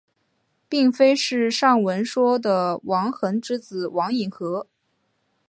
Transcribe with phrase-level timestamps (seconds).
[0.67, 4.65] 并非是上文说的王桓之子王尹和。